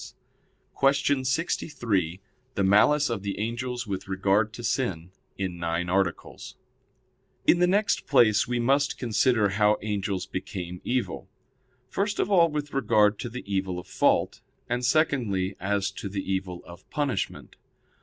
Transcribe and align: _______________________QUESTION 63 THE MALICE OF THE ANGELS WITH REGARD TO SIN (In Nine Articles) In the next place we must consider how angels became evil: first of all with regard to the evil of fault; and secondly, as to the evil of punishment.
_______________________QUESTION 0.73 1.23
63 1.23 2.21
THE 2.55 2.63
MALICE 2.63 3.11
OF 3.11 3.21
THE 3.21 3.37
ANGELS 3.37 3.85
WITH 3.85 4.07
REGARD 4.07 4.51
TO 4.51 4.63
SIN 4.63 5.11
(In 5.37 5.59
Nine 5.59 5.89
Articles) 5.91 6.55
In 7.45 7.59
the 7.59 7.67
next 7.67 8.07
place 8.07 8.47
we 8.47 8.59
must 8.59 8.97
consider 8.97 9.49
how 9.49 9.77
angels 9.83 10.25
became 10.25 10.81
evil: 10.83 11.29
first 11.87 12.17
of 12.17 12.31
all 12.31 12.49
with 12.49 12.73
regard 12.73 13.19
to 13.19 13.29
the 13.29 13.43
evil 13.45 13.77
of 13.77 13.85
fault; 13.85 14.41
and 14.67 14.83
secondly, 14.83 15.55
as 15.59 15.91
to 15.91 16.09
the 16.09 16.31
evil 16.33 16.63
of 16.65 16.89
punishment. 16.89 17.55